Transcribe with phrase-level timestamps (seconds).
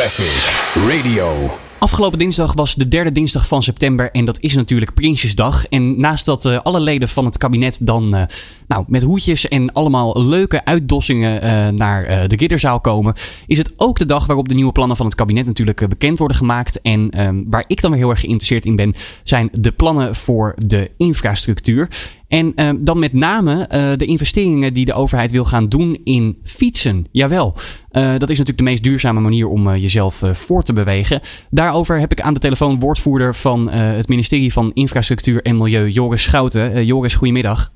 [0.00, 1.50] Traffic Radio.
[1.78, 5.66] Afgelopen dinsdag was de derde dinsdag van september en dat is natuurlijk Prinsjesdag.
[5.66, 8.22] En naast dat uh, alle leden van het kabinet dan uh,
[8.66, 13.14] nou, met hoedjes en allemaal leuke uitdossingen uh, naar de Ridderzaal komen,
[13.46, 16.36] is het ook de dag waarop de nieuwe plannen van het kabinet natuurlijk bekend worden
[16.36, 16.80] gemaakt.
[16.80, 20.54] En ehm, waar ik dan weer heel erg geïnteresseerd in ben, zijn de plannen voor
[20.56, 21.88] de infrastructuur.
[22.30, 26.38] En uh, dan met name uh, de investeringen die de overheid wil gaan doen in
[26.44, 27.06] fietsen.
[27.12, 27.54] Jawel,
[27.92, 31.20] uh, dat is natuurlijk de meest duurzame manier om jezelf voor te bewegen.
[31.50, 36.22] Daarover heb ik aan de telefoon woordvoerder van het ministerie van Infrastructuur en Milieu, Joris
[36.22, 36.84] Schouten.
[36.84, 37.70] Joris, goedemiddag.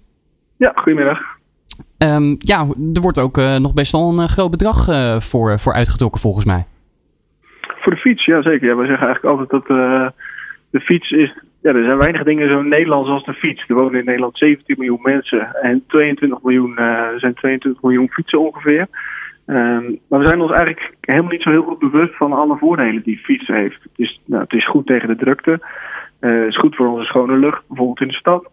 [0.57, 1.19] Ja, goedemiddag.
[1.99, 4.85] Um, ja, er wordt ook nog best wel een groot bedrag
[5.23, 6.67] voor, voor uitgetrokken volgens mij.
[7.81, 8.69] Voor de fiets, ja zeker.
[8.69, 9.67] Ja, wij zeggen eigenlijk altijd dat
[10.71, 13.65] de fiets is ja, er zijn weinig dingen zo Nederlands als de fiets.
[13.69, 18.11] Er wonen in Nederland 17 miljoen mensen en 22 miljoen, uh, er zijn 22 miljoen
[18.11, 18.87] fietsen ongeveer.
[19.47, 23.03] Um, maar we zijn ons eigenlijk helemaal niet zo heel goed bewust van alle voordelen
[23.03, 23.83] die fiets heeft.
[23.83, 25.61] Het is, nou, het is goed tegen de drukte.
[26.21, 28.51] Uh, het is goed voor onze schone lucht, bijvoorbeeld in de stad.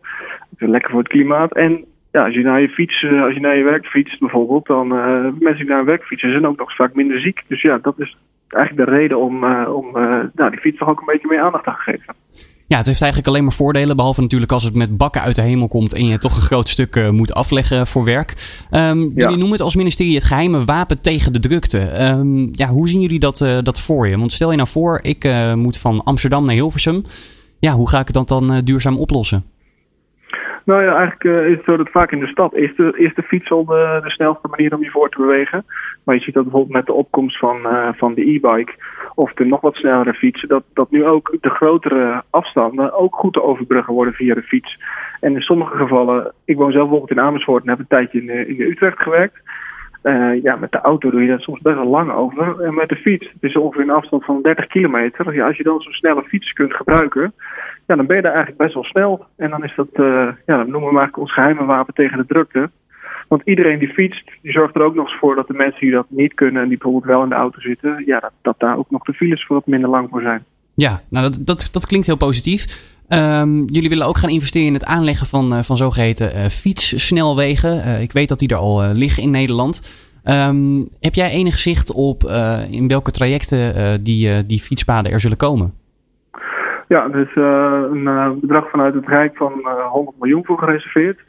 [0.49, 1.53] Het is lekker voor het klimaat.
[1.53, 4.65] En ja, als je naar je fiets, uh, als je naar je werk fietst bijvoorbeeld,
[4.65, 7.43] dan mensen die naar hun werk fietsen zijn ook nog vaak minder ziek.
[7.47, 8.17] Dus ja, dat is
[8.53, 9.91] eigenlijk de reden om, om
[10.33, 12.15] nou, die fiets toch ook een beetje meer aandacht te geven.
[12.67, 13.95] Ja, het heeft eigenlijk alleen maar voordelen.
[13.95, 16.69] Behalve natuurlijk als het met bakken uit de hemel komt en je toch een groot
[16.69, 18.33] stuk uh, moet afleggen voor werk.
[18.71, 19.11] Um, ja.
[19.15, 22.07] Jullie noemen het als ministerie het geheime wapen tegen de drukte.
[22.07, 24.17] Um, ja, hoe zien jullie dat, uh, dat voor je?
[24.17, 27.03] Want stel je nou voor, ik uh, moet van Amsterdam naar Hilversum.
[27.59, 29.43] Ja, hoe ga ik het dan, dan duurzaam oplossen?
[30.65, 33.23] Nou ja, eigenlijk is het zo dat vaak in de stad is de, is de
[33.23, 35.65] fiets al de, de snelste manier om je voor te bewegen.
[36.03, 38.73] Maar je ziet dat bijvoorbeeld met de opkomst van, uh, van de e-bike
[39.15, 43.33] of de nog wat snellere fietsen, dat, dat nu ook de grotere afstanden ook goed
[43.33, 44.79] te overbruggen worden via de fiets.
[45.19, 48.47] En in sommige gevallen, ik woon zelf bijvoorbeeld in Amersfoort en heb een tijdje in,
[48.47, 49.39] in de Utrecht gewerkt.
[50.03, 52.61] Uh, ja, met de auto doe je dat soms best wel lang over.
[52.61, 55.33] En met de fiets, het is ongeveer een afstand van 30 kilometer.
[55.33, 57.33] Ja, als je dan zo'n snelle fiets kunt gebruiken,
[57.87, 59.25] ja, dan ben je daar eigenlijk best wel snel.
[59.37, 59.87] En dan is dat,
[60.45, 62.69] ja, dat noemen we maar ons geheime wapen tegen de drukte.
[63.31, 65.91] Want iedereen die fietst, die zorgt er ook nog eens voor dat de mensen die
[65.91, 68.77] dat niet kunnen en die bijvoorbeeld wel in de auto zitten, ja, dat, dat daar
[68.77, 70.43] ook nog de files voor wat minder lang voor zijn.
[70.73, 72.63] Ja, nou dat, dat, dat klinkt heel positief.
[73.09, 77.75] Um, jullie willen ook gaan investeren in het aanleggen van, uh, van zogeheten uh, fietssnelwegen.
[77.75, 79.75] Uh, ik weet dat die er al liggen in Nederland.
[80.25, 82.23] Um, heb jij enig zicht op
[82.71, 85.73] in welke trajecten die, die fietspaden er zullen komen?
[86.87, 89.51] Ja, er is een bedrag vanuit het Rijk van
[89.91, 91.19] 100 miljoen voor gereserveerd.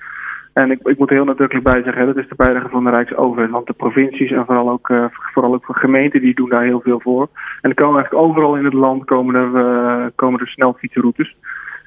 [0.53, 2.91] En ik, ik moet er heel nadrukkelijk bij zeggen, dat is de bijdrage van de
[2.91, 3.51] Rijksoverheid.
[3.51, 7.01] Want de provincies en vooral ook, uh, vooral ook gemeenten, die doen daar heel veel
[7.01, 7.29] voor.
[7.61, 11.37] En er komen eigenlijk overal in het land komen er, uh, komen er snel fietsroutes.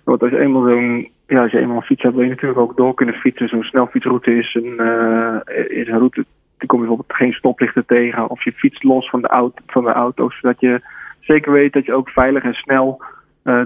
[0.04, 2.60] Want als je eenmaal zo'n, ja, als je eenmaal een fiets hebt, wil je natuurlijk
[2.60, 3.48] ook door kunnen fietsen.
[3.48, 5.38] Zo'n snelfietsroute is een, uh,
[5.68, 6.26] is een route,
[6.58, 8.30] die kom je bijvoorbeeld geen stoplichten tegen.
[8.30, 10.82] Of je fietst los van de, auto, van de auto's, zodat je
[11.20, 13.04] zeker weet dat je ook veilig en snel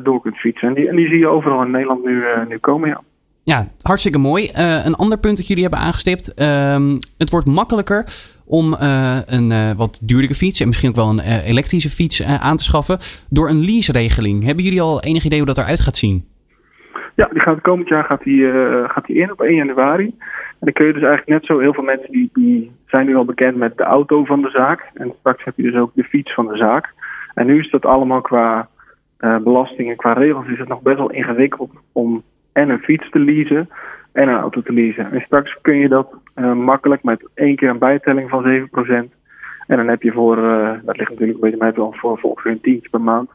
[0.03, 0.67] door kunt fietsen.
[0.67, 3.01] En die, en die zie je overal in Nederland nu, nu komen, ja.
[3.53, 4.43] Ja, hartstikke mooi.
[4.43, 6.25] Uh, een ander punt dat jullie hebben aangestipt.
[6.41, 8.05] Uh, het wordt makkelijker
[8.45, 12.63] om uh, een wat duurdere fiets en misschien ook wel een elektrische fiets aan te
[12.63, 12.97] schaffen
[13.29, 14.43] door een lease-regeling.
[14.43, 16.25] Hebben jullie al enig idee hoe dat eruit gaat zien?
[17.15, 18.51] Ja, die gaat komend jaar gaat die,
[18.87, 20.05] gaat die in op 1 januari.
[20.59, 23.15] En dan kun je dus eigenlijk net zo heel veel mensen die, die zijn nu
[23.15, 24.91] al bekend met de auto van de zaak.
[24.93, 26.93] En straks heb je dus ook de fiets van de zaak.
[27.33, 28.69] En nu is dat allemaal qua
[29.43, 32.23] belasting en qua regels is het nog best wel ingewikkeld om
[32.59, 33.69] en een fiets te leasen
[34.11, 35.11] en een auto te leasen.
[35.11, 39.17] En straks kun je dat uh, makkelijk met één keer een bijtelling van 7%.
[39.67, 42.29] En dan heb je voor, uh, dat ligt natuurlijk een beetje mij wel voor, voor
[42.29, 43.29] ongeveer een tientje per maand.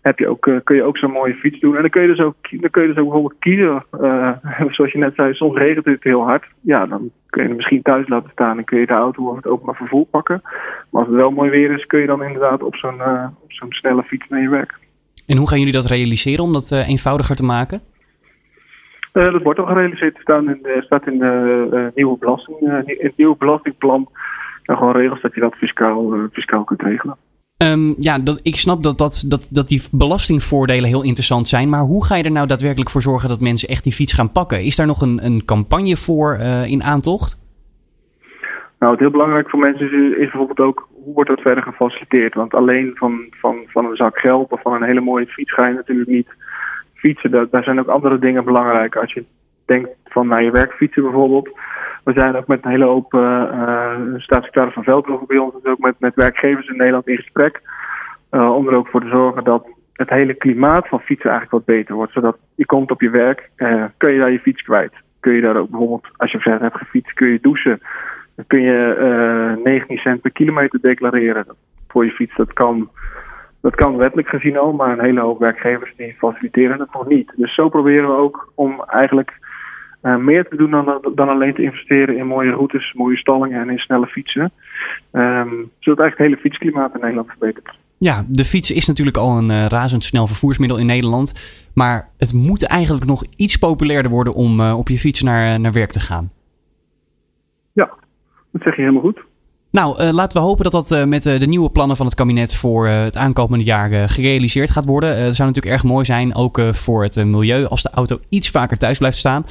[0.00, 1.74] Heb je ook, uh, kun je ook zo'n mooie fiets doen.
[1.74, 3.84] En dan kun je dus ook, dan kun je dus ook bijvoorbeeld kiezen.
[4.76, 6.44] zoals je net zei, soms regent het heel hard.
[6.60, 9.36] Ja, dan kun je hem misschien thuis laten staan en kun je de auto of
[9.36, 10.40] het openbaar vervoer pakken.
[10.90, 13.00] Maar als het wel mooi weer is, kun je dan inderdaad op zo'n
[13.42, 14.78] op zo'n snelle fiets naar je werk.
[15.26, 17.80] En hoe gaan jullie dat realiseren om dat eenvoudiger te maken?
[19.12, 20.12] Uh, dat wordt al gerealiseerd.
[20.12, 24.08] Het staat in de, staat in de uh, nieuwe, belasting, in het nieuwe belastingplan.
[24.64, 27.16] En gewoon regels dat je dat fiscaal, fiscaal kunt regelen.
[27.62, 31.68] Um, ja, dat, ik snap dat, dat, dat, dat die belastingvoordelen heel interessant zijn.
[31.68, 34.32] Maar hoe ga je er nou daadwerkelijk voor zorgen dat mensen echt die fiets gaan
[34.32, 34.64] pakken?
[34.64, 36.34] Is daar nog een, een campagne voor
[36.66, 37.38] in aantocht?
[38.78, 42.34] Nou, het heel belangrijk voor mensen is, is bijvoorbeeld ook hoe wordt dat verder gefaciliteerd?
[42.34, 45.66] Want alleen van, van, van een zak geld of van een hele mooie fiets ga
[45.66, 46.28] je natuurlijk niet
[47.00, 48.96] fietsen, daar zijn ook andere dingen belangrijk.
[48.96, 49.24] Als je
[49.64, 51.48] denkt van naar je werk fietsen bijvoorbeeld.
[52.04, 55.78] We zijn ook met een hele hoop uh, staatssecretaris van Veldhoven bij ons, dus ook
[55.78, 57.60] met, met werkgevers in Nederland in gesprek.
[58.30, 61.76] Uh, om er ook voor te zorgen dat het hele klimaat van fietsen eigenlijk wat
[61.76, 62.12] beter wordt.
[62.12, 64.92] Zodat je komt op je werk, uh, kun je daar je fiets kwijt.
[65.20, 67.80] Kun je daar ook bijvoorbeeld, als je ver hebt gefietst, kun je douchen.
[68.36, 71.46] Dan kun je 19 cent per kilometer declareren.
[71.88, 72.36] voor je fiets.
[72.36, 72.90] Dat kan,
[73.60, 77.32] dat kan wettelijk gezien al, maar een hele hoop werkgevers die faciliteren het nog niet.
[77.36, 79.38] Dus zo proberen we ook om eigenlijk
[80.02, 83.70] uh, meer te doen dan, dan alleen te investeren in mooie routes, mooie stallingen en
[83.70, 84.52] in snelle fietsen.
[85.12, 87.78] Um, zodat eigenlijk het hele fietsklimaat in Nederland verbetert.
[87.98, 91.34] Ja, de fiets is natuurlijk al een uh, razendsnel vervoersmiddel in Nederland.
[91.74, 95.72] Maar het moet eigenlijk nog iets populairder worden om uh, op je fiets naar, naar
[95.72, 96.30] werk te gaan.
[97.72, 97.90] Ja,
[98.52, 99.20] dat zeg je helemaal goed.
[99.72, 102.14] Nou, uh, laten we hopen dat dat uh, met uh, de nieuwe plannen van het
[102.14, 105.24] kabinet voor het aankomende jaar gerealiseerd gaat worden.
[105.24, 108.78] Het zou natuurlijk erg mooi zijn, ook voor het milieu, als de auto iets vaker
[108.78, 109.44] thuis blijft staan.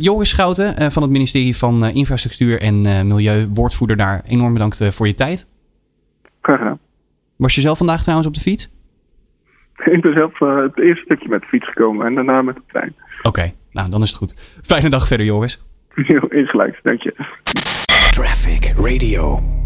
[0.00, 5.14] Joris Schouten van het ministerie van Infrastructuur en Milieu, woordvoerder daar, enorm bedankt voor je
[5.14, 5.46] tijd.
[6.42, 6.78] Graag gedaan.
[7.36, 8.70] Was je zelf vandaag trouwens op de fiets?
[9.94, 12.94] Ik ben zelf het eerste stukje met de fiets gekomen en daarna met de trein.
[13.18, 14.60] Oké, okay, nou dan is het goed.
[14.62, 15.64] Fijne dag verder, Joris.
[15.94, 17.14] Heel insgelijks, dank je.
[18.12, 19.61] Traffic Radio.